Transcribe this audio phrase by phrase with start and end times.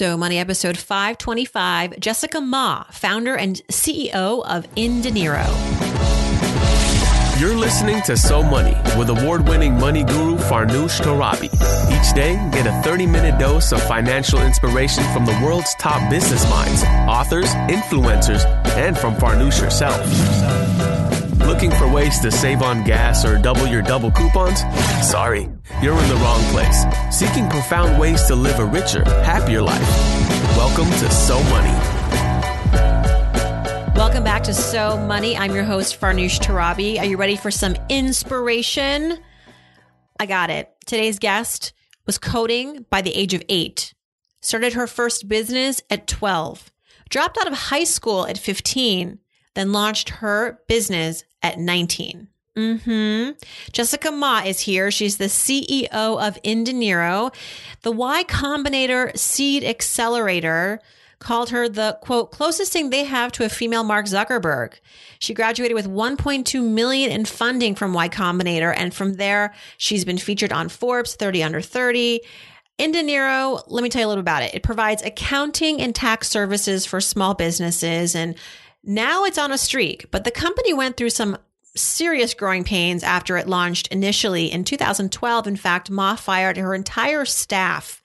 [0.00, 5.44] So Money episode 525, Jessica Ma, founder and CEO of Indinero.
[7.38, 11.52] You're listening to So Money with award winning money guru Farnoosh Torabi.
[11.92, 16.48] Each day, get a 30 minute dose of financial inspiration from the world's top business
[16.48, 18.46] minds, authors, influencers,
[18.78, 21.09] and from Farnoosh herself.
[21.50, 24.60] Looking for ways to save on gas or double your double coupons?
[25.02, 25.48] Sorry,
[25.82, 26.84] you're in the wrong place.
[27.10, 29.82] Seeking profound ways to live a richer, happier life.
[30.56, 31.72] Welcome to So Money.
[33.96, 35.36] Welcome back to So Money.
[35.36, 37.00] I'm your host, Farnoosh Torabi.
[37.00, 39.18] Are you ready for some inspiration?
[40.20, 40.70] I got it.
[40.86, 41.72] Today's guest
[42.06, 43.92] was coding by the age of eight,
[44.40, 46.70] started her first business at 12,
[47.08, 49.18] dropped out of high school at 15,
[49.56, 52.28] then launched her business at 19.
[52.56, 53.30] Mm-hmm.
[53.72, 54.90] Jessica Ma is here.
[54.90, 57.32] She's the CEO of Indinero,
[57.82, 60.80] the Y Combinator Seed Accelerator
[61.20, 64.72] called her the quote closest thing they have to a female Mark Zuckerberg.
[65.18, 70.18] She graduated with 1.2 million in funding from Y Combinator and from there she's been
[70.18, 72.20] featured on Forbes 30 under 30.
[72.78, 74.54] Indinero, let me tell you a little about it.
[74.54, 78.34] It provides accounting and tax services for small businesses and
[78.82, 81.36] now it's on a streak, but the company went through some
[81.76, 85.46] serious growing pains after it launched initially in 2012.
[85.46, 88.02] In fact, Ma fired her entire staff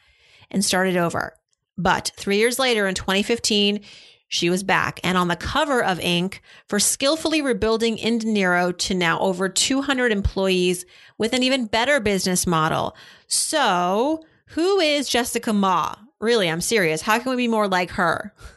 [0.52, 1.34] and started over.
[1.78, 3.82] But three years later, in 2015,
[4.28, 6.40] she was back and on the cover of Inc.
[6.68, 10.86] for skillfully rebuilding Indinero to now over 200 employees
[11.18, 12.96] with an even better business model.
[13.28, 15.96] So, who is Jessica Ma?
[16.20, 17.02] Really, I'm serious.
[17.02, 18.34] How can we be more like her?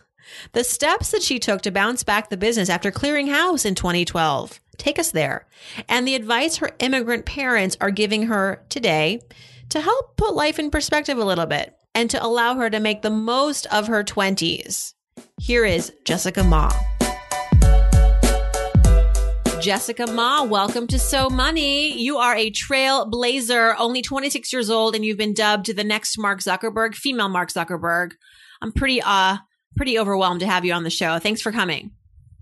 [0.52, 4.60] The steps that she took to bounce back the business after clearing house in 2012
[4.78, 5.46] take us there.
[5.88, 9.20] And the advice her immigrant parents are giving her today
[9.70, 13.02] to help put life in perspective a little bit and to allow her to make
[13.02, 14.94] the most of her 20s.
[15.40, 16.72] Here is Jessica Ma.
[19.60, 22.00] Jessica Ma, welcome to So Money.
[22.00, 26.38] You are a trailblazer, only 26 years old, and you've been dubbed the next Mark
[26.38, 28.12] Zuckerberg, female Mark Zuckerberg.
[28.62, 29.38] I'm pretty uh
[29.78, 31.18] pretty overwhelmed to have you on the show.
[31.18, 31.92] Thanks for coming.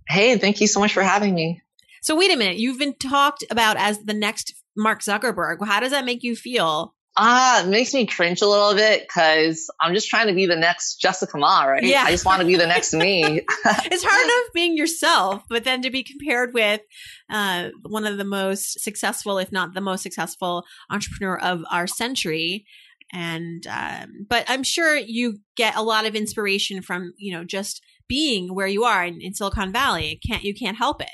[0.09, 1.63] Hey, and thank you so much for having me.
[2.03, 5.65] So wait a minute, you've been talked about as the next Mark Zuckerberg.
[5.65, 6.95] How does that make you feel?
[7.19, 10.45] Ah, uh, it makes me cringe a little bit because I'm just trying to be
[10.45, 11.83] the next Jessica Ma, right?
[11.83, 12.05] Yeah.
[12.07, 13.23] I just want to be the next me.
[13.65, 16.83] it's hard enough being yourself, but then to be compared with
[17.31, 22.67] uh, one of the most successful, if not the most successful entrepreneur of our century.
[23.13, 27.83] And, um, but I'm sure you get a lot of inspiration from, you know, just
[28.09, 30.21] being where you are in, in Silicon Valley.
[30.27, 31.11] can't, you can't help it.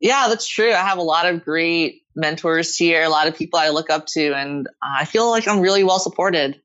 [0.00, 0.72] Yeah, that's true.
[0.72, 4.06] I have a lot of great mentors here, a lot of people I look up
[4.14, 6.60] to, and I feel like I'm really well supported.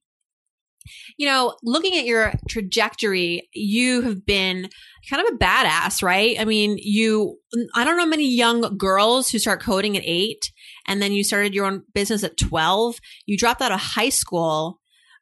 [1.18, 4.70] You know, looking at your trajectory, you have been
[5.10, 6.40] kind of a badass, right?
[6.40, 7.38] I mean, you,
[7.76, 10.52] I don't know many young girls who start coding at eight
[10.88, 13.00] and then you started your own business at 12.
[13.26, 14.80] You dropped out of high school,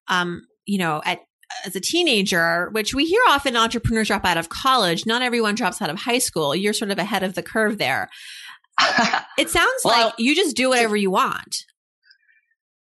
[0.08, 1.20] um, you know, at
[1.66, 5.06] as a teenager, which we hear often entrepreneurs drop out of college.
[5.06, 6.56] Not everyone drops out of high school.
[6.56, 8.10] You're sort of ahead of the curve there.
[9.38, 11.66] it sounds well, like you just do whatever you want.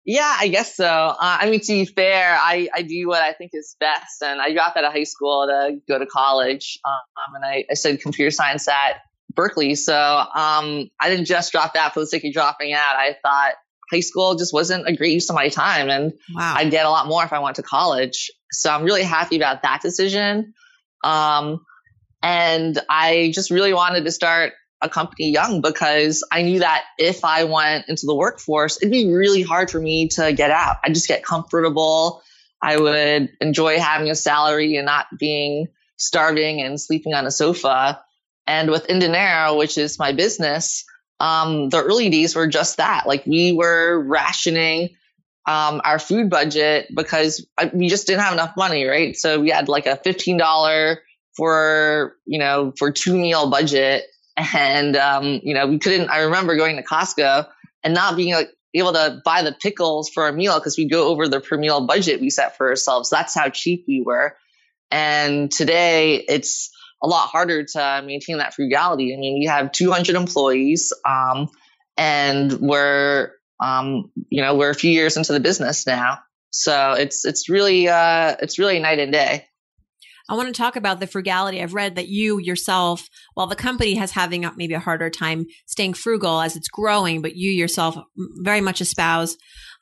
[0.06, 0.86] Yeah, I guess so.
[0.86, 4.22] Uh, I mean, to be fair, I, I do what I think is best.
[4.22, 6.78] And I dropped out of high school to go to college.
[6.84, 9.00] Um, and I, I studied computer science at
[9.34, 9.74] Berkeley.
[9.76, 12.96] So um, I didn't just drop out for the sake of dropping out.
[12.96, 13.54] I thought
[13.90, 15.88] high school just wasn't a great use of my time.
[15.88, 16.54] And wow.
[16.56, 18.30] I'd get a lot more if I went to college.
[18.50, 20.52] So I'm really happy about that decision.
[21.02, 21.64] Um,
[22.22, 27.24] and I just really wanted to start a company young because I knew that if
[27.24, 30.76] I went into the workforce, it'd be really hard for me to get out.
[30.84, 32.22] I'd just get comfortable.
[32.60, 38.02] I would enjoy having a salary and not being starving and sleeping on a sofa.
[38.46, 40.84] And with Indinero, which is my business,
[41.20, 43.06] um, the early days were just that.
[43.06, 44.90] Like we were rationing
[45.46, 49.16] um, our food budget because we just didn't have enough money, right?
[49.16, 50.96] So we had like a $15
[51.36, 54.04] for, you know, for two meal budget.
[54.36, 57.46] And, um, you know, we couldn't, I remember going to Costco
[57.82, 61.06] and not being like, able to buy the pickles for a meal because we go
[61.06, 63.08] over the per meal budget we set for ourselves.
[63.08, 64.36] That's how cheap we were.
[64.90, 66.70] And today it's
[67.00, 69.14] a lot harder to maintain that frugality.
[69.14, 71.48] I mean, we have 200 employees, um,
[71.96, 73.30] and we're
[73.62, 76.18] um, you know, we're a few years into the business now.
[76.50, 79.46] So it's, it's really, uh, it's really night and day.
[80.28, 81.62] I want to talk about the frugality.
[81.62, 85.94] I've read that you yourself, while the company has having maybe a harder time staying
[85.94, 89.36] frugal as it's growing, but you yourself very much espouse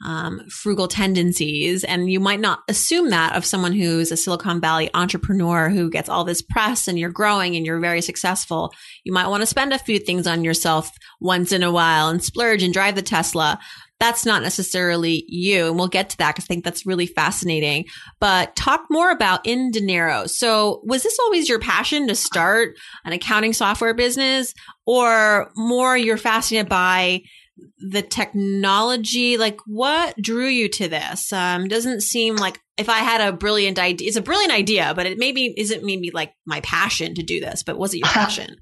[0.04, 1.84] um, frugal tendencies.
[1.84, 6.08] And you might not assume that of someone who's a Silicon Valley entrepreneur who gets
[6.08, 8.72] all this press and you're growing and you're very successful.
[9.04, 10.90] You might want to spend a few things on yourself
[11.20, 13.60] once in a while and splurge and drive the Tesla
[14.02, 15.68] that's not necessarily you.
[15.68, 17.84] And we'll get to that because I think that's really fascinating.
[18.18, 20.28] But talk more about inDinero.
[20.28, 24.54] So was this always your passion to start an accounting software business
[24.86, 27.22] or more you're fascinated by
[27.78, 29.36] the technology?
[29.36, 31.32] Like what drew you to this?
[31.32, 35.06] Um, doesn't seem like if I had a brilliant idea, it's a brilliant idea, but
[35.06, 38.56] it maybe isn't maybe like my passion to do this, but was it your passion?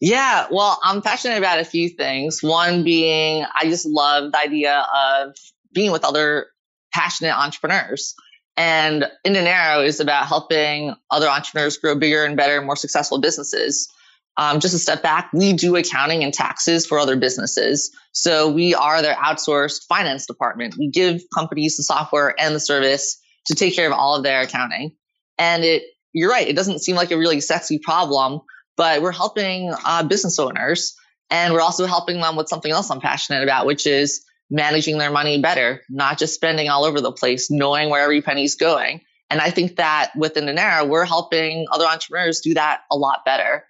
[0.00, 2.42] Yeah, well, I'm passionate about a few things.
[2.42, 5.34] One being I just love the idea of
[5.72, 6.46] being with other
[6.92, 8.14] passionate entrepreneurs.
[8.56, 13.88] And inDinero is about helping other entrepreneurs grow bigger and better, more successful businesses.
[14.36, 17.90] Um, just a step back, we do accounting and taxes for other businesses.
[18.12, 20.76] So we are their outsourced finance department.
[20.78, 24.42] We give companies the software and the service to take care of all of their
[24.42, 24.92] accounting.
[25.38, 28.40] And it, you're right, it doesn't seem like a really sexy problem,
[28.78, 30.96] but we're helping uh, business owners
[31.30, 35.10] and we're also helping them with something else I'm passionate about, which is managing their
[35.10, 39.02] money better, not just spending all over the place, knowing where every penny's going.
[39.28, 43.66] And I think that with inDinero, we're helping other entrepreneurs do that a lot better.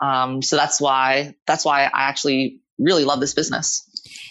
[0.00, 3.86] Um, so that's why that's why I actually really love this business.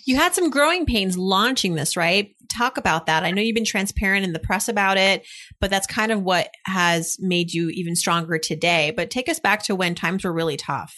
[0.06, 2.36] You had some growing pains launching this, right?
[2.52, 3.24] Talk about that.
[3.24, 5.26] I know you've been transparent in the press about it,
[5.60, 8.92] but that's kind of what has made you even stronger today.
[8.96, 10.96] But take us back to when times were really tough.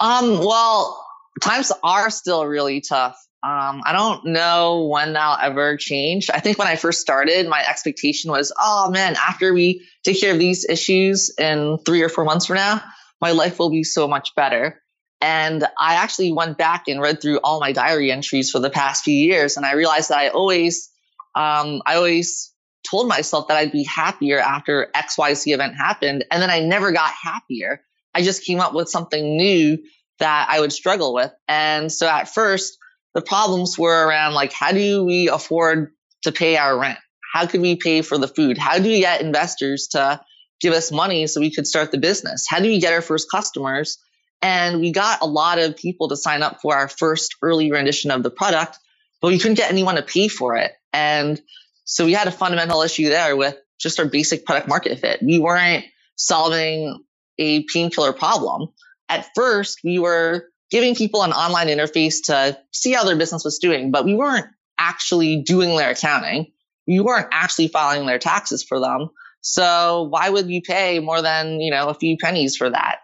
[0.00, 1.06] Um, well,
[1.42, 3.16] times are still really tough.
[3.42, 6.30] Um, I don't know when that'll ever change.
[6.30, 10.32] I think when I first started, my expectation was, oh man, after we take care
[10.32, 12.82] of these issues in three or four months from now,
[13.20, 14.82] my life will be so much better.
[15.20, 19.04] And I actually went back and read through all my diary entries for the past
[19.04, 20.90] few years, and I realized that I always,
[21.34, 22.52] um, I always
[22.88, 27.10] told myself that I'd be happier after XYZ event happened, and then I never got
[27.10, 27.82] happier.
[28.14, 29.78] I just came up with something new
[30.18, 31.32] that I would struggle with.
[31.48, 32.78] And so at first,
[33.14, 35.92] the problems were around like, how do we afford
[36.22, 36.98] to pay our rent?
[37.32, 38.56] How could we pay for the food?
[38.56, 40.20] How do we get investors to
[40.60, 42.46] give us money so we could start the business?
[42.48, 43.98] How do we get our first customers?
[44.42, 48.10] And we got a lot of people to sign up for our first early rendition
[48.10, 48.78] of the product,
[49.20, 50.72] but we couldn't get anyone to pay for it.
[50.92, 51.40] And
[51.84, 55.22] so we had a fundamental issue there with just our basic product market fit.
[55.22, 55.84] We weren't
[56.16, 57.02] solving
[57.38, 58.68] a painkiller problem.
[59.08, 63.58] At first, we were giving people an online interface to see how their business was
[63.58, 64.46] doing, but we weren't
[64.78, 66.52] actually doing their accounting.
[66.86, 69.10] We weren't actually filing their taxes for them.
[69.40, 72.98] So why would you pay more than, you know, a few pennies for that?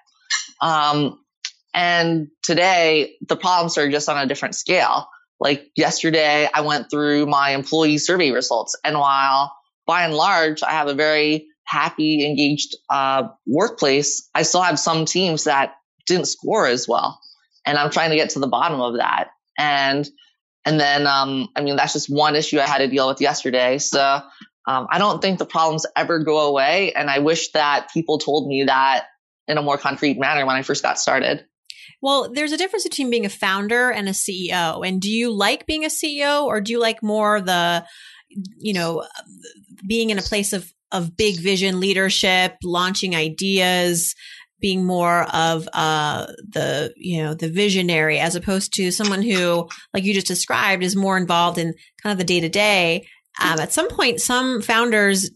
[0.62, 1.18] Um,
[1.74, 5.08] and today the problems are just on a different scale.
[5.40, 9.52] Like yesterday, I went through my employee survey results, and while
[9.86, 15.04] by and large I have a very happy, engaged uh, workplace, I still have some
[15.04, 15.74] teams that
[16.06, 17.20] didn't score as well,
[17.66, 19.30] and I'm trying to get to the bottom of that.
[19.58, 20.08] And
[20.64, 23.78] and then, um, I mean, that's just one issue I had to deal with yesterday.
[23.78, 28.18] So um, I don't think the problems ever go away, and I wish that people
[28.18, 29.06] told me that
[29.52, 31.44] in a more concrete manner when I first got started.
[32.00, 34.86] Well, there's a difference between being a founder and a CEO.
[34.86, 37.84] And do you like being a CEO or do you like more the,
[38.28, 39.06] you know,
[39.86, 44.16] being in a place of, of big vision leadership, launching ideas,
[44.62, 50.04] being more of uh, the you know the visionary as opposed to someone who like
[50.04, 53.04] you just described is more involved in kind of the day to day
[53.40, 55.30] at some point some founders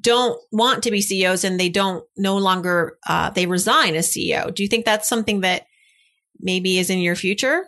[0.00, 4.54] don't want to be ceos and they don't no longer uh, they resign as ceo
[4.54, 5.66] do you think that's something that
[6.40, 7.64] maybe is in your future?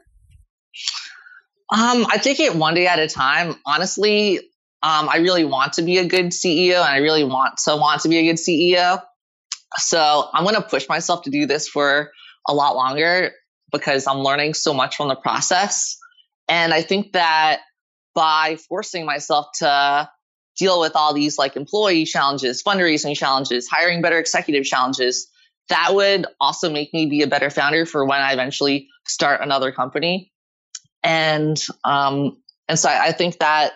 [1.72, 3.54] Um, I take it one day at a time.
[3.66, 4.38] Honestly,
[4.82, 8.02] um, I really want to be a good CEO and I really want to want
[8.02, 9.02] to be a good CEO.
[9.76, 12.10] So I'm going to push myself to do this for
[12.48, 13.32] a lot longer
[13.70, 15.96] because I'm learning so much from the process.
[16.48, 17.60] And I think that
[18.14, 20.10] by forcing myself to
[20.56, 25.28] deal with all these like employee challenges, fundraising challenges, hiring better executive challenges,
[25.68, 29.72] that would also make me be a better founder for when I eventually start another
[29.72, 30.32] company.
[31.02, 32.38] And um,
[32.68, 33.72] and so I, I think that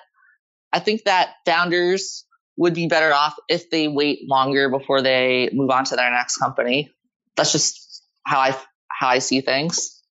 [0.72, 2.24] I think that founders
[2.56, 6.36] would be better off if they wait longer before they move on to their next
[6.36, 6.90] company.
[7.36, 8.56] That's just how I
[8.88, 10.02] how I see things.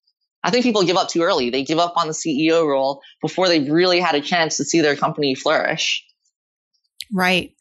[0.43, 1.49] I think people give up too early.
[1.49, 4.81] They give up on the CEO role before they've really had a chance to see
[4.81, 6.05] their company flourish.
[7.11, 7.55] Right.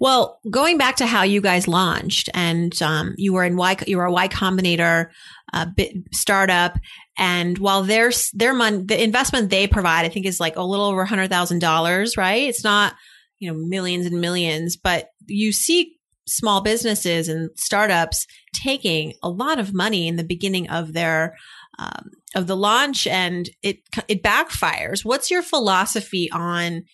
[0.00, 3.96] Well, going back to how you guys launched, and um, you were in Y, you
[3.96, 5.10] were a Y Combinator
[5.52, 5.66] uh,
[6.12, 6.78] startup,
[7.16, 10.86] and while their their money, the investment they provide, I think is like a little
[10.86, 12.48] over hundred thousand dollars, right?
[12.48, 12.94] It's not
[13.38, 15.96] you know millions and millions, but you see
[16.26, 21.36] small businesses and startups taking a lot of money in the beginning of their
[21.78, 25.04] um, of the launch, and it it backfires.
[25.04, 26.84] What's your philosophy on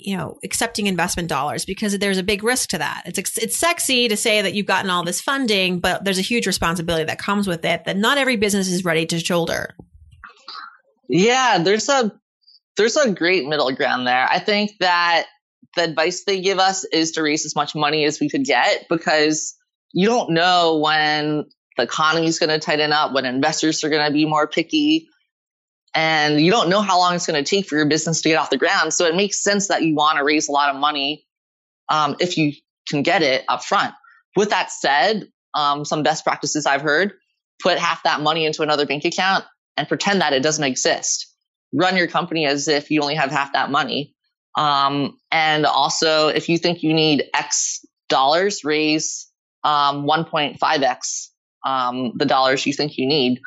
[0.00, 3.02] you know accepting investment dollars because there's a big risk to that.
[3.06, 6.46] It's it's sexy to say that you've gotten all this funding but there's a huge
[6.46, 9.74] responsibility that comes with it that not every business is ready to shoulder.
[11.08, 12.12] Yeah there's a
[12.76, 14.26] there's a great middle ground there.
[14.30, 15.26] I think that
[15.76, 18.86] the advice they give us is to raise as much money as we could get
[18.88, 19.54] because
[19.92, 21.44] you don't know when
[21.76, 25.08] the economy is going to tighten up when investors are going to be more picky
[25.94, 28.36] and you don't know how long it's going to take for your business to get
[28.36, 28.92] off the ground.
[28.94, 31.26] So it makes sense that you want to raise a lot of money
[31.88, 32.52] um, if you
[32.88, 33.94] can get it up front.
[34.36, 37.14] With that said, um, some best practices I've heard
[37.62, 39.44] put half that money into another bank account
[39.76, 41.26] and pretend that it doesn't exist.
[41.72, 44.14] Run your company as if you only have half that money.
[44.56, 49.28] Um, and also, if you think you need X dollars, raise
[49.62, 51.28] um, 1.5x
[51.64, 53.40] um, the dollars you think you need.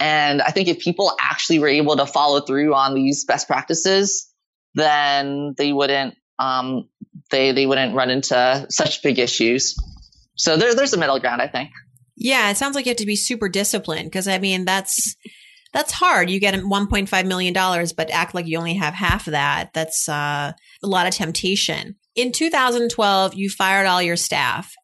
[0.00, 4.28] And I think if people actually were able to follow through on these best practices,
[4.74, 6.88] then they wouldn't um,
[7.30, 9.76] they they wouldn't run into such big issues.
[10.36, 11.70] So there, there's a middle ground, I think.
[12.16, 15.16] Yeah, it sounds like you have to be super disciplined because I mean that's
[15.72, 16.30] that's hard.
[16.30, 19.70] You get 1.5 million dollars, but act like you only have half of that.
[19.74, 20.52] That's uh,
[20.82, 21.96] a lot of temptation.
[22.16, 24.74] In 2012, you fired all your staff,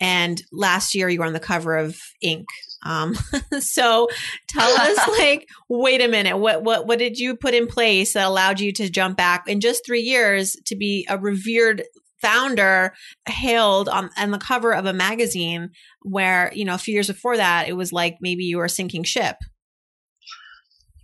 [0.00, 2.46] and last year you were on the cover of Inc.
[2.84, 3.14] Um,
[3.60, 4.08] so
[4.48, 8.26] tell us like, wait a minute, what, what, what did you put in place that
[8.26, 11.84] allowed you to jump back in just three years to be a revered
[12.20, 12.94] founder
[13.28, 15.70] hailed on, on the cover of a magazine
[16.02, 18.70] where, you know, a few years before that, it was like maybe you were a
[18.70, 19.36] sinking ship.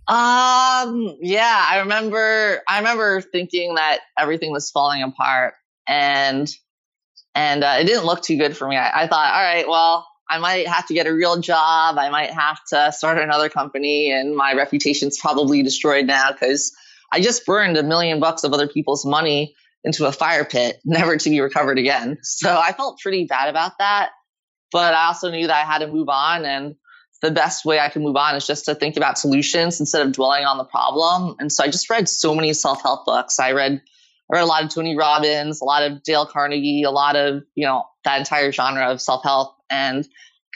[0.07, 5.53] Um, yeah, I remember, I remember thinking that everything was falling apart
[5.87, 6.51] and,
[7.35, 8.75] and uh, it didn't look too good for me.
[8.75, 11.97] I, I thought, all right, well, I might have to get a real job.
[11.97, 16.71] I might have to start another company and my reputation's probably destroyed now because
[17.11, 21.17] I just burned a million bucks of other people's money into a fire pit, never
[21.17, 22.19] to be recovered again.
[22.23, 24.11] So I felt pretty bad about that.
[24.71, 26.45] But I also knew that I had to move on.
[26.45, 26.75] And
[27.21, 30.13] the best way I could move on is just to think about solutions instead of
[30.13, 31.35] dwelling on the problem.
[31.39, 33.37] And so I just read so many self help books.
[33.37, 33.81] I read
[34.31, 37.43] I read a lot of Tony Robbins, a lot of Dale Carnegie, a lot of,
[37.53, 40.07] you know, that entire genre of self help and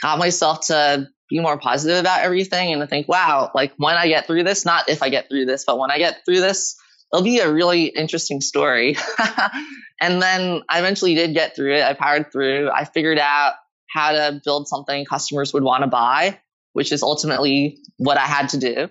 [0.02, 4.08] got myself to be more positive about everything and to think, wow, like when I
[4.08, 6.76] get through this, not if I get through this, but when I get through this,
[7.12, 8.98] it'll be a really interesting story.
[10.02, 11.84] and then I eventually did get through it.
[11.84, 12.70] I powered through.
[12.70, 13.54] I figured out
[13.90, 16.40] how to build something customers would want to buy,
[16.74, 18.90] which is ultimately what I had to do.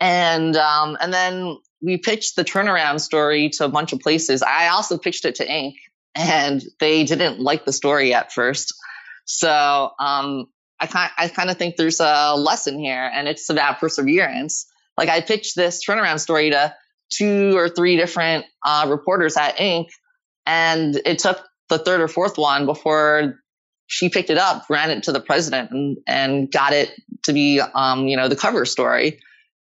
[0.00, 4.42] And um, and then we pitched the turnaround story to a bunch of places.
[4.42, 5.74] I also pitched it to Inc.
[6.16, 8.74] and they didn't like the story at first.
[9.24, 10.46] So um,
[10.80, 14.66] I kind I kind of think there's a lesson here, and it's about perseverance.
[14.96, 16.74] Like I pitched this turnaround story to
[17.12, 19.88] two or three different uh, reporters at Inc.
[20.46, 23.38] And it took the third or fourth one before
[23.86, 26.90] she picked it up, ran it to the president, and and got it
[27.24, 29.20] to be um, you know the cover story.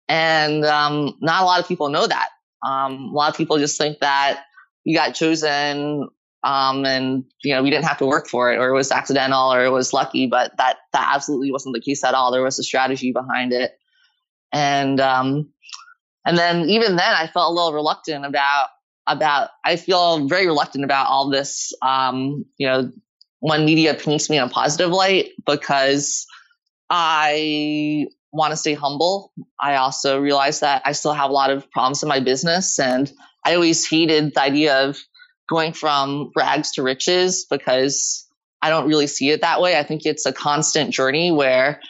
[0.09, 2.29] And um, not a lot of people know that.
[2.65, 4.43] Um, a lot of people just think that
[4.83, 6.07] you got chosen
[6.48, 9.54] um, and you know we didn't have to work for it or it was accidental
[9.54, 12.32] or it was lucky but that that absolutely wasn't the case at all.
[12.32, 13.77] There was a strategy behind it.
[14.54, 15.50] And um,
[16.27, 18.68] and then even then i felt a little reluctant about
[19.08, 22.92] about i feel very reluctant about all this um, you know
[23.39, 26.27] when media paints me in a positive light because
[26.89, 29.32] i want to stay humble.
[29.60, 33.12] I also realize that i still have a lot of problems in my business and
[33.46, 34.98] i always hated the idea of
[35.50, 38.27] going from rags to riches because
[38.62, 39.77] I don't really see it that way.
[39.77, 41.82] I think it's a constant journey where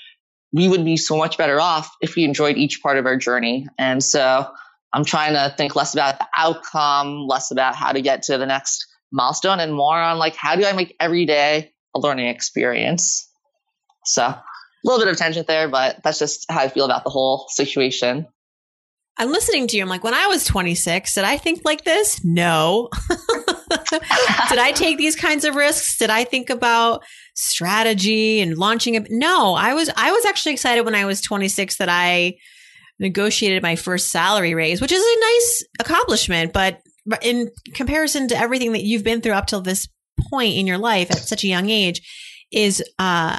[0.53, 3.67] we would be so much better off if we enjoyed each part of our journey.
[3.77, 4.47] And so
[4.93, 8.45] I'm trying to think less about the outcome, less about how to get to the
[8.45, 13.29] next milestone and more on like, how do I make every day a learning experience?
[14.05, 14.43] So a
[14.83, 18.27] little bit of tension there, but that's just how I feel about the whole situation.
[19.17, 19.83] I'm listening to you.
[19.83, 22.23] I'm like, when I was 26, did I think like this?
[22.23, 22.89] No.
[24.49, 25.97] did I take these kinds of risks?
[25.97, 27.03] Did I think about
[27.35, 29.07] strategy and launching it?
[29.09, 32.35] No, I was, I was actually excited when I was 26 that I
[32.99, 36.81] negotiated my first salary raise, which is a nice accomplishment, but
[37.21, 39.87] in comparison to everything that you've been through up till this
[40.29, 42.01] point in your life at such a young age
[42.51, 43.37] is uh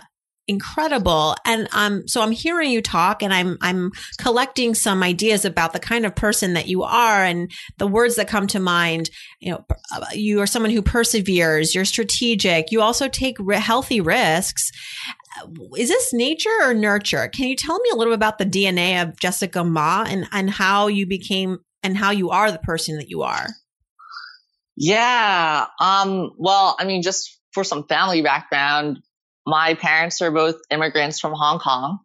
[0.49, 1.37] incredible.
[1.45, 5.79] And um so i'm hearing you talk and i'm i'm collecting some ideas about the
[5.79, 9.11] kind of person that you are and the words that come to mind.
[9.41, 9.65] You know
[9.95, 11.75] uh, you are someone who perseveres.
[11.75, 12.73] You're strategic.
[12.73, 14.71] You also take healthy risks.
[15.77, 17.29] Is this nature or nurture?
[17.29, 20.51] Can you tell me a little bit about the dna of jessica ma and and
[20.51, 23.49] how you became and how you are the person that you are?
[24.77, 29.01] Yeah um well i mean just for some family background
[29.49, 32.01] my parents are both immigrants from Hong Kong,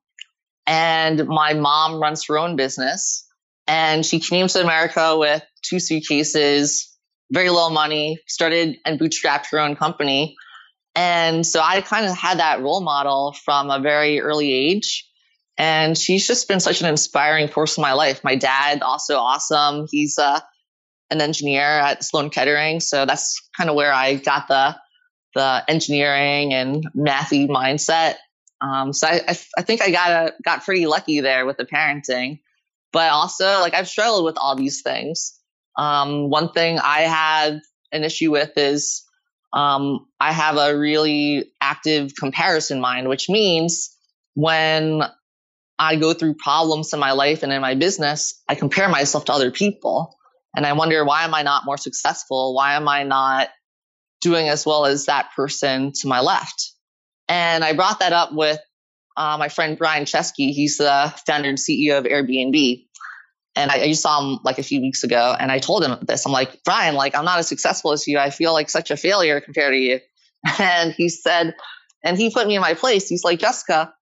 [0.66, 3.28] and my mom runs her own business.
[3.68, 6.90] And she came to America with two suitcases,
[7.32, 10.36] very little money, started and bootstrapped her own company.
[10.96, 15.06] And so I kind of had that role model from a very early age.
[15.58, 18.24] And she's just been such an inspiring force in my life.
[18.24, 19.88] My dad, also awesome.
[19.92, 20.40] He's uh,
[21.10, 22.80] an engineer at Sloan Kettering.
[22.80, 24.76] So that's kind of where I got the
[25.34, 28.16] the engineering and mathy mindset.
[28.62, 31.66] Um, so I, I, I, think I got a, got pretty lucky there with the
[31.66, 32.40] parenting,
[32.92, 35.38] but also like I've struggled with all these things.
[35.78, 37.62] Um, one thing I had
[37.92, 39.04] an issue with is
[39.52, 43.96] um, I have a really active comparison mind, which means
[44.34, 45.04] when
[45.78, 49.34] I go through problems in my life and in my business, I compare myself to
[49.34, 50.16] other people.
[50.56, 52.56] And I wonder, why am I not more successful?
[52.56, 53.50] Why am I not
[54.24, 56.72] doing as well as that person to my left.
[57.28, 58.60] And I brought that up with
[59.16, 60.52] uh, my friend Brian Chesky.
[60.52, 62.86] He's the founder and CEO of Airbnb.
[63.56, 66.00] And I, I, just saw him like a few weeks ago and I told him
[66.02, 66.26] this.
[66.26, 68.18] I'm like, Brian, like, I'm not as successful as you.
[68.18, 70.00] I feel like such a failure compared to you.
[70.60, 71.56] And he said,
[72.04, 73.08] and he put me in my place.
[73.08, 73.94] He's like, Jessica,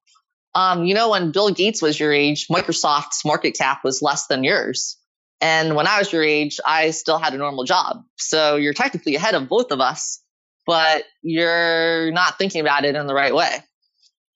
[0.56, 4.44] um, you know, when Bill Gates was your age, Microsoft's market cap was less than
[4.44, 4.98] yours.
[5.42, 8.04] And when I was your age, I still had a normal job.
[8.18, 10.22] So you're technically ahead of both of us,
[10.68, 13.58] but you're not thinking about it in the right way.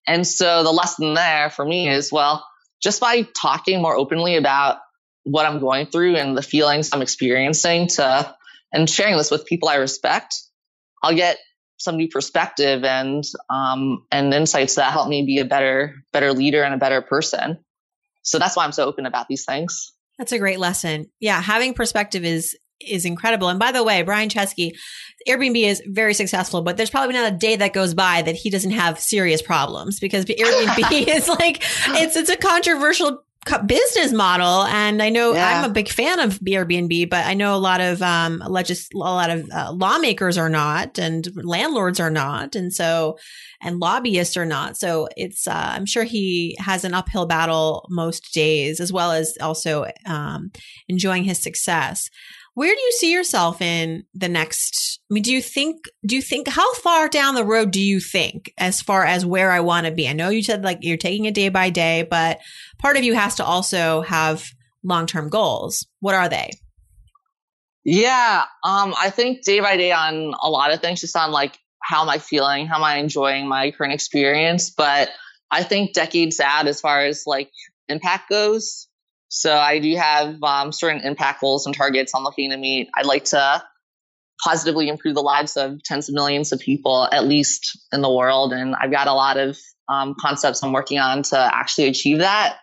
[0.08, 2.46] And so the lesson there for me is well,
[2.82, 4.78] just by talking more openly about
[5.24, 8.36] what I'm going through and the feelings I'm experiencing to
[8.74, 10.36] and sharing this with people I respect,
[11.04, 11.38] I'll get
[11.78, 16.64] some new perspective and um, and insights that help me be a better better leader
[16.64, 17.58] and a better person.
[18.22, 19.92] So that's why I'm so open about these things.
[20.18, 21.08] That's a great lesson.
[21.20, 23.50] Yeah, having perspective is is incredible.
[23.50, 24.72] And by the way, Brian Chesky,
[25.28, 28.50] Airbnb is very successful, but there's probably not a day that goes by that he
[28.50, 31.64] doesn't have serious problems because Airbnb is like
[32.00, 33.24] it's it's a controversial
[33.68, 35.62] business model and i know yeah.
[35.62, 38.98] i'm a big fan of airbnb but i know a lot of um legis- a
[38.98, 43.18] lot of uh, lawmakers are not and landlords are not and so
[43.62, 48.34] and lobbyists are not so it's uh, i'm sure he has an uphill battle most
[48.34, 50.52] days as well as also um,
[50.88, 52.10] enjoying his success
[52.56, 56.22] where do you see yourself in the next i mean do you think do you
[56.22, 59.86] think how far down the road do you think as far as where i want
[59.86, 60.10] to be?
[60.10, 62.40] I know you said like you're taking it day by day but
[62.80, 64.44] part of you has to also have
[64.84, 65.88] long-term goals.
[66.00, 66.52] What are they?
[67.84, 71.60] Yeah um i think day by day on a lot of things just on like
[71.82, 72.66] how am i feeling?
[72.66, 74.72] How am i enjoying my current experience?
[74.72, 75.10] But
[75.52, 77.52] i think decades out as far as like
[77.88, 78.88] impact goes
[79.30, 82.90] so I do have um, certain impact goals and targets I'm looking to meet.
[82.96, 83.64] I'd like to
[84.44, 88.54] positively improve the lives of tens of millions of people, at least in the world.
[88.54, 89.58] And I've got a lot of
[89.90, 92.58] um, concepts I'm working on to actually achieve that.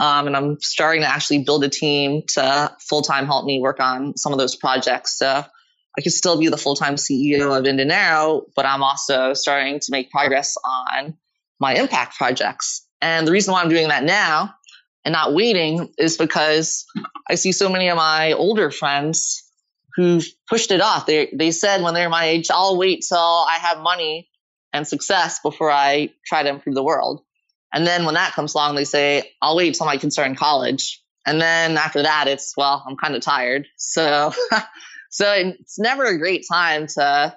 [0.00, 3.78] Um, and I'm starting to actually build a team to full time help me work
[3.78, 5.18] on some of those projects.
[5.18, 9.80] So I could still be the full time CEO of Indinero, but I'm also starting
[9.80, 11.14] to make progress on
[11.60, 12.86] my impact projects.
[13.00, 14.54] And the reason why I'm doing that now
[15.04, 16.86] and not waiting is because
[17.28, 19.42] I see so many of my older friends
[19.94, 21.06] who've pushed it off.
[21.06, 24.28] They they said when they're my age, I'll wait till I have money
[24.72, 27.22] and success before I try to improve the world.
[27.72, 30.34] And then when that comes along, they say, I'll wait till my kids are in
[30.34, 31.02] college.
[31.26, 33.66] And then after that, it's well, I'm kind of tired.
[33.76, 34.32] So
[35.10, 37.36] so it's never a great time to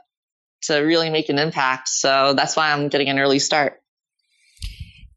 [0.63, 1.89] to really make an impact.
[1.89, 3.81] So that's why I'm getting an early start.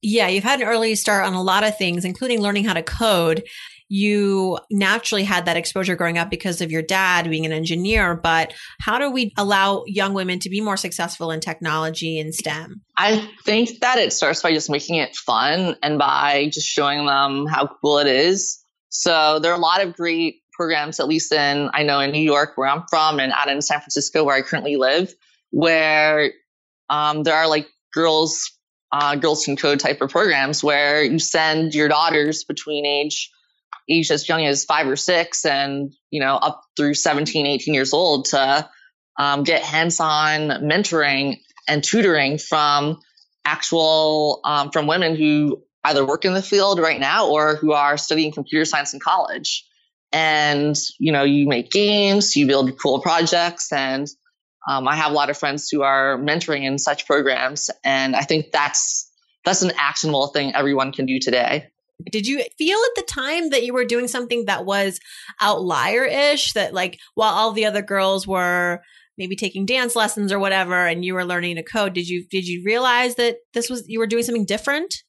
[0.03, 2.83] Yeah, you've had an early start on a lot of things, including learning how to
[2.83, 3.45] code.
[3.91, 8.53] You naturally had that exposure growing up because of your dad being an engineer, but
[8.81, 12.83] how do we allow young women to be more successful in technology and STEM?
[12.99, 17.47] I think that it starts by just making it fun and by just showing them
[17.47, 18.63] how cool it is.
[18.91, 22.23] So there are a lot of great programs, at least in, I know in New
[22.23, 25.15] York, where I'm from, and out in San Francisco, where I currently live,
[25.51, 26.33] where
[26.91, 28.58] um, there are like girls
[28.93, 33.31] uh, Girls Can Code type of programs where you send your daughters between age
[33.91, 37.93] age as young as five or six and, you know, up through 17, 18 years
[37.93, 38.69] old to
[39.19, 43.01] um, get hands on mentoring and tutoring from
[43.45, 47.97] actual, um, from women who either work in the field right now or who are
[47.97, 49.65] studying computer science in college.
[50.13, 53.73] And, you know, you make games, you build cool projects.
[53.73, 54.07] And
[54.67, 57.71] um, I have a lot of friends who are mentoring in such programs.
[57.85, 59.11] And I think that's,
[59.45, 61.69] that's an actionable thing everyone can do today.
[62.11, 65.01] Did you feel at the time that you were doing something that was
[65.41, 66.53] outlier ish?
[66.53, 68.83] That, like, while all the other girls were
[69.19, 72.47] maybe taking dance lessons or whatever and you were learning to code did you did
[72.47, 75.03] you realize that this was you were doing something different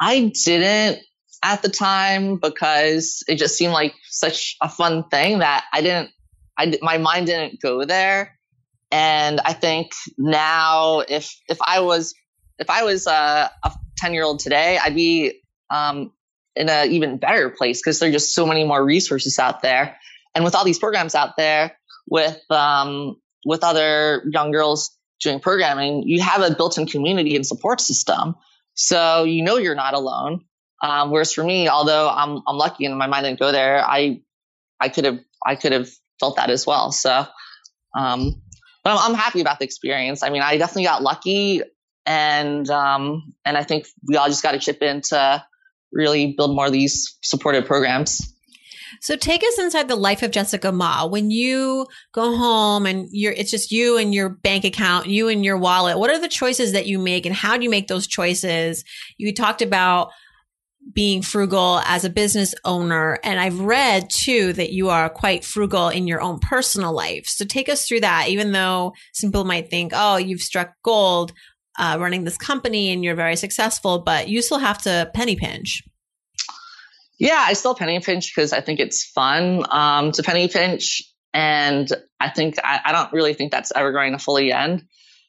[0.00, 1.00] i didn't
[1.42, 6.10] at the time because it just seemed like such a fun thing that i didn't
[6.56, 8.35] i my mind didn't go there
[8.90, 12.14] and i think now if if i was
[12.58, 16.12] if i was a, a 10 year old today i'd be um,
[16.54, 19.96] in an even better place because there's just so many more resources out there
[20.36, 21.76] and with all these programs out there
[22.08, 27.80] with um, with other young girls doing programming, you have a built-in community and support
[27.80, 28.34] system.
[28.74, 30.44] So you know you're not alone.
[30.82, 34.20] Um, whereas for me, although I'm I'm lucky and my mind didn't go there, I
[34.78, 35.88] I could have I could have
[36.20, 36.92] felt that as well.
[36.92, 37.26] So,
[37.96, 38.42] um,
[38.86, 40.22] but I'm, I'm, happy about the experience.
[40.22, 41.60] I mean, I definitely got lucky,
[42.06, 45.44] and um, and I think we all just got to chip in to
[45.92, 48.32] really build more of these supportive programs.
[49.00, 51.04] So take us inside the life of Jessica Ma.
[51.04, 55.44] When you go home and you're, it's just you and your bank account, you and
[55.44, 55.98] your wallet.
[55.98, 58.84] What are the choices that you make and how do you make those choices?
[59.18, 60.12] You talked about
[60.92, 63.18] being frugal as a business owner.
[63.24, 67.26] And I've read too that you are quite frugal in your own personal life.
[67.26, 71.32] So take us through that, even though some people might think, oh, you've struck gold
[71.78, 75.82] uh, running this company and you're very successful, but you still have to penny pinch.
[77.18, 81.02] Yeah, I still penny pinch because I think it's fun um, to penny pinch.
[81.32, 84.84] And I think I, I, don't really think that's ever going to fully end.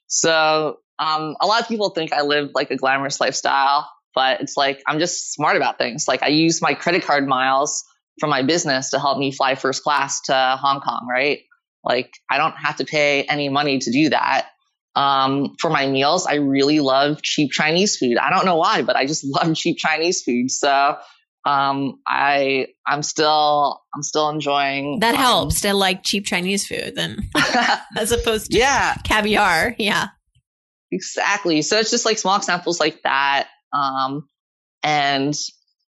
[0.08, 4.58] So um, a lot of people think I live like a glamorous lifestyle, but it's
[4.58, 6.08] like I'm just smart about things.
[6.08, 7.86] Like I use my credit card miles
[8.20, 11.42] from my business to help me fly first class to Hong Kong, right?
[11.84, 14.48] Like I don't have to pay any money to do that.
[14.96, 18.18] Um, for my meals, I really love cheap Chinese food.
[18.18, 20.50] I don't know why, but I just love cheap Chinese food.
[20.50, 20.98] So
[21.46, 26.94] um, I I'm still I'm still enjoying that um, helps to like cheap Chinese food
[26.96, 27.30] then
[27.96, 30.08] as opposed to yeah caviar yeah
[30.92, 34.28] exactly so it's just like small examples like that um,
[34.84, 35.36] and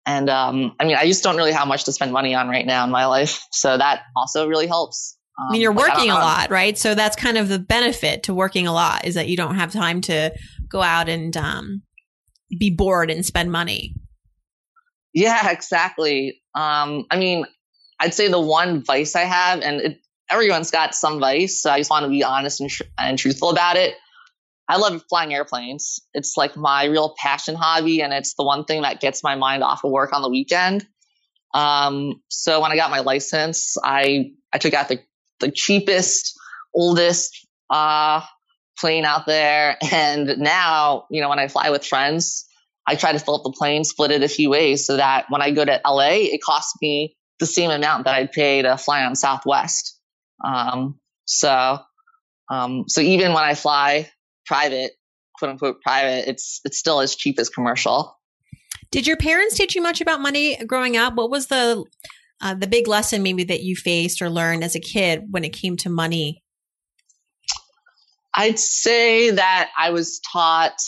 [0.05, 2.67] and um, I mean I just don't really have much to spend money on right
[2.67, 6.15] now in my life so that also really helps I mean, you're um, working a
[6.15, 6.79] lot, right?
[6.79, 9.71] So that's kind of the benefit to working a lot is that you don't have
[9.71, 10.33] time to
[10.69, 11.83] go out and um,
[12.59, 13.95] be bored and spend money.
[15.13, 16.41] Yeah, exactly.
[16.55, 17.45] Um, I mean,
[18.01, 21.79] I'd say the one vice I have, and it, everyone's got some vice, so I
[21.79, 23.95] just want to be honest and, tr- and truthful about it.
[24.69, 26.01] I love flying airplanes.
[26.13, 29.63] It's like my real passion hobby, and it's the one thing that gets my mind
[29.63, 30.87] off of work on the weekend.
[31.55, 35.01] Um, so when I got my license, I I took out the
[35.41, 36.35] the cheapest,
[36.75, 38.23] oldest uh,
[38.79, 42.47] plane out there, and now you know when I fly with friends,
[42.87, 45.43] I try to fill up the plane, split it a few ways so that when
[45.43, 49.05] I go to LA, it costs me the same amount that I'd pay to fly
[49.05, 49.99] on Southwest.
[50.45, 51.79] Um, so,
[52.51, 54.11] um, so even when I fly
[54.47, 54.93] private,
[55.39, 58.19] quote unquote private, it's it's still as cheap as commercial.
[58.91, 61.15] Did your parents teach you much about money growing up?
[61.15, 61.85] What was the
[62.41, 65.53] uh, the big lesson maybe that you faced or learned as a kid when it
[65.53, 66.43] came to money?
[68.35, 70.79] I'd say that I was taught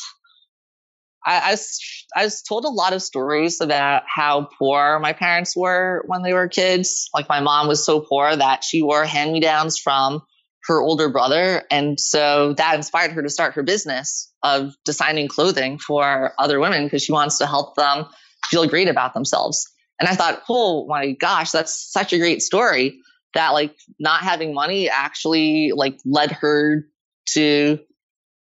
[1.29, 1.81] I, I, was,
[2.17, 6.33] I was told a lot of stories about how poor my parents were when they
[6.33, 7.11] were kids.
[7.15, 10.23] Like my mom was so poor that she wore hand me downs from
[10.69, 11.65] her older brother.
[11.71, 16.85] And so that inspired her to start her business of designing clothing for other women
[16.85, 18.05] because she wants to help them
[18.45, 19.67] feel great about themselves.
[19.99, 23.01] And I thought, oh my gosh, that's such a great story
[23.35, 26.87] that like not having money actually like led her
[27.31, 27.79] to,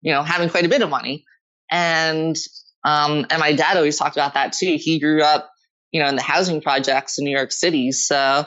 [0.03, 1.25] you know, having quite a bit of money.
[1.71, 2.37] And
[2.85, 4.77] um, and my dad always talked about that too.
[4.81, 5.51] He grew up,
[5.93, 7.93] you know, in the housing projects in New York City.
[7.93, 8.45] So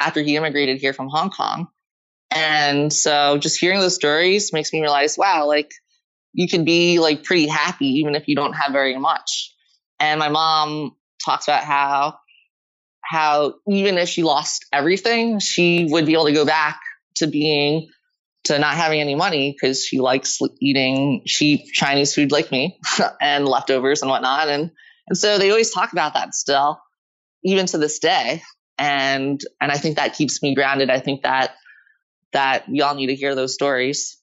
[0.00, 1.68] after he immigrated here from Hong Kong.
[2.30, 5.70] And so just hearing those stories makes me realize, wow, like
[6.32, 9.54] you can be like pretty happy even if you don't have very much.
[9.98, 12.18] And my mom talks about how
[13.02, 16.80] how even if she lost everything, she would be able to go back
[17.16, 17.88] to being
[18.44, 22.78] to not having any money because she likes eating cheap Chinese food like me
[23.20, 24.48] and leftovers and whatnot.
[24.48, 24.70] And,
[25.08, 26.80] and so they always talk about that still,
[27.44, 28.42] even to this day.
[28.78, 30.88] and and I think that keeps me grounded.
[30.90, 31.50] I think that
[32.32, 34.20] that y'all need to hear those stories.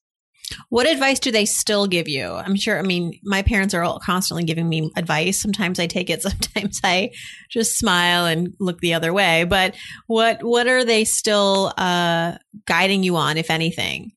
[0.69, 2.25] What advice do they still give you?
[2.25, 5.41] I'm sure, I mean, my parents are all constantly giving me advice.
[5.41, 7.11] Sometimes I take it, sometimes I
[7.49, 9.43] just smile and look the other way.
[9.43, 9.75] But
[10.07, 14.11] what what are they still uh, guiding you on, if anything?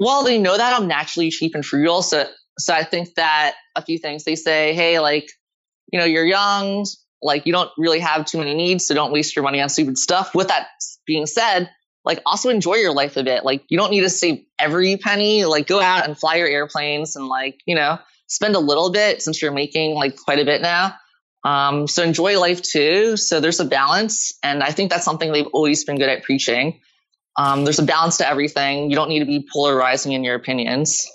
[0.00, 2.02] Well, they know that I'm naturally cheap and frugal.
[2.02, 2.26] So
[2.58, 5.30] so I think that a few things they say, hey, like,
[5.92, 6.84] you know, you're young,
[7.22, 9.98] like you don't really have too many needs, so don't waste your money on stupid
[9.98, 10.34] stuff.
[10.34, 10.68] With that
[11.06, 11.70] being said,
[12.04, 13.44] like also enjoy your life a bit.
[13.44, 15.44] Like you don't need to save every penny.
[15.44, 19.22] Like go out and fly your airplanes and like, you know, spend a little bit
[19.22, 20.94] since you're making like quite a bit now.
[21.44, 23.16] Um, so enjoy life too.
[23.16, 24.38] So there's a balance.
[24.42, 26.80] And I think that's something they've always been good at preaching.
[27.36, 28.90] Um, there's a balance to everything.
[28.90, 31.06] You don't need to be polarizing in your opinions.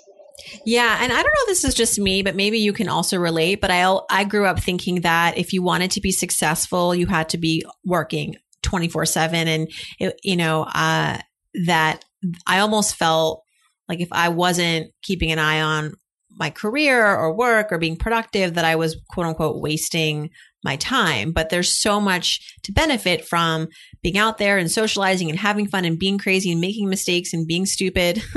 [0.64, 3.16] Yeah, and I don't know if this is just me, but maybe you can also
[3.16, 3.60] relate.
[3.60, 7.30] But I I grew up thinking that if you wanted to be successful, you had
[7.30, 11.18] to be working 24 7 and it, you know uh,
[11.64, 12.04] that
[12.46, 13.42] i almost felt
[13.88, 15.94] like if i wasn't keeping an eye on
[16.38, 20.30] my career or work or being productive that i was quote unquote wasting
[20.66, 21.32] my time.
[21.32, 23.68] But there's so much to benefit from
[24.02, 27.46] being out there and socializing and having fun and being crazy and making mistakes and
[27.46, 28.22] being stupid.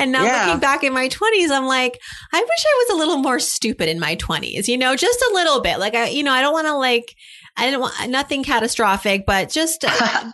[0.00, 0.46] And now yeah.
[0.46, 1.98] looking back in my 20s i'm like
[2.32, 5.30] i wish i was a little more stupid in my 20s you know just a
[5.34, 5.78] little bit.
[5.78, 7.16] Like i you know i don't want to like
[7.58, 9.88] I didn't want nothing catastrophic, but just uh,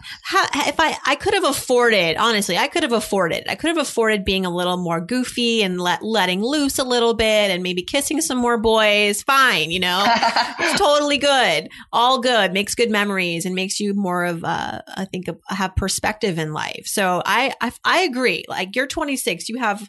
[0.67, 3.45] if I I could have afforded, honestly, I could have afforded.
[3.49, 7.15] I could have afforded being a little more goofy and let letting loose a little
[7.15, 9.23] bit and maybe kissing some more boys.
[9.23, 10.05] Fine, you know,
[10.61, 15.07] it's totally good, all good, makes good memories and makes you more of uh, I
[15.07, 16.83] think have perspective in life.
[16.85, 18.45] So I, I I agree.
[18.49, 19.89] Like you're 26, you have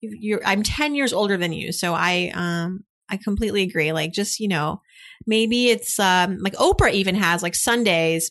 [0.00, 3.90] you're I'm 10 years older than you, so I um I completely agree.
[3.90, 4.82] Like just you know
[5.26, 8.30] maybe it's um, like Oprah even has like Sundays.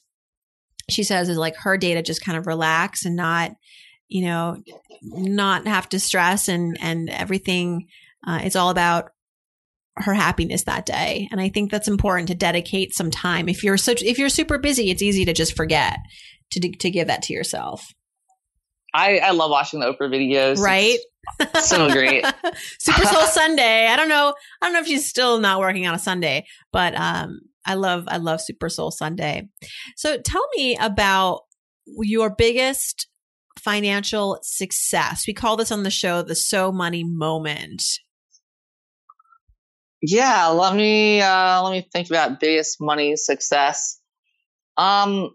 [0.90, 3.52] She says is like her day to just kind of relax and not,
[4.08, 4.58] you know,
[5.02, 7.88] not have to stress and and everything.
[8.26, 9.12] Uh, it's all about
[9.98, 13.50] her happiness that day, and I think that's important to dedicate some time.
[13.50, 15.98] If you're such if you're super busy, it's easy to just forget
[16.52, 17.88] to to give that to yourself.
[18.96, 20.58] I, I love watching the Oprah videos.
[20.58, 21.00] Right.
[21.62, 22.24] so great.
[22.80, 23.88] Super Soul Sunday.
[23.88, 24.34] I don't know.
[24.62, 28.06] I don't know if she's still not working on a Sunday, but um, I love
[28.08, 29.50] I love Super Soul Sunday.
[29.98, 31.42] So tell me about
[31.86, 33.08] your biggest
[33.60, 35.26] financial success.
[35.28, 37.84] We call this on the show the so money moment.
[40.02, 44.00] Yeah, let me uh, let me think about biggest money success.
[44.78, 45.32] Um,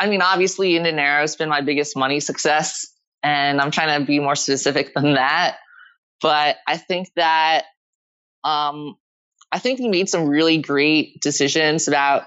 [0.00, 2.93] I mean, obviously, Indinero has been my biggest money success
[3.24, 5.56] and I'm trying to be more specific than that.
[6.20, 7.64] But I think that
[8.44, 8.96] um,
[9.50, 12.24] I think we made some really great decisions about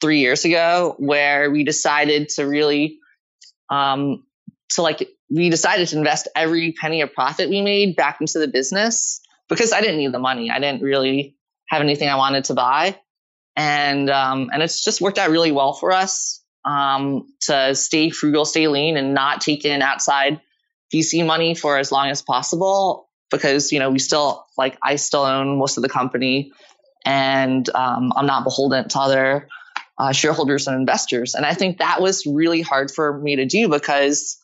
[0.00, 2.98] three years ago where we decided to really
[3.70, 4.24] um,
[4.70, 8.48] to like we decided to invest every penny of profit we made back into the
[8.48, 10.50] business because I didn't need the money.
[10.50, 11.36] I didn't really
[11.68, 12.98] have anything I wanted to buy,
[13.54, 18.44] and um, and it's just worked out really well for us um, to stay frugal,
[18.44, 20.40] stay lean, and not take in outside
[20.92, 25.22] VC money for as long as possible because you know we still like I still
[25.22, 26.52] own most of the company,
[27.04, 29.48] and um, I'm not beholden to other
[29.98, 31.34] uh, shareholders and investors.
[31.34, 34.38] And I think that was really hard for me to do because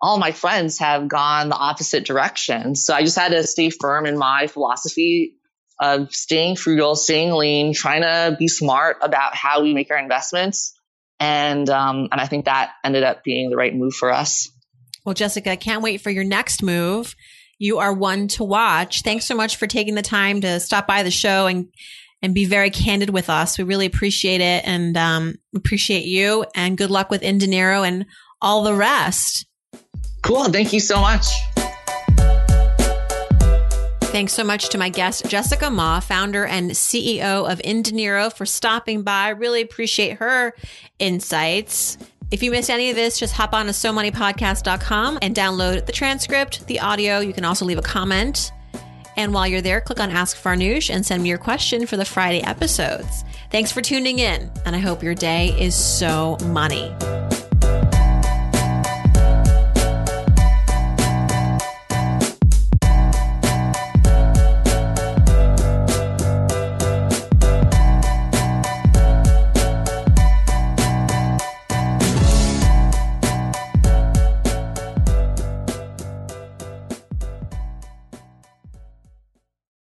[0.00, 2.74] all my friends have gone the opposite direction.
[2.74, 5.36] So I just had to stay firm in my philosophy
[5.78, 10.74] of staying frugal, staying lean, trying to be smart about how we make our investments
[11.20, 14.50] and um, and I think that ended up being the right move for us.
[15.04, 17.14] Well, Jessica, I can't wait for your next move.
[17.58, 19.02] You are one to watch.
[19.02, 21.68] Thanks so much for taking the time to stop by the show and
[22.22, 23.58] and be very candid with us.
[23.58, 26.44] We really appreciate it and um, appreciate you.
[26.54, 28.06] And good luck with Indinero and
[28.42, 29.46] all the rest.
[30.22, 30.44] Cool.
[30.44, 31.26] Thank you so much.
[34.10, 39.02] Thanks so much to my guest, Jessica Ma, founder and CEO of Indinero, for stopping
[39.02, 39.28] by.
[39.28, 40.52] Really appreciate her
[40.98, 41.96] insights.
[42.32, 46.66] If you missed any of this, just hop on to SoMoneyPodcast.com and download the transcript,
[46.66, 47.20] the audio.
[47.20, 48.50] You can also leave a comment.
[49.16, 52.04] And while you're there, click on Ask Farnoosh and send me your question for the
[52.04, 53.24] Friday episodes.
[53.50, 56.92] Thanks for tuning in, and I hope your day is so money.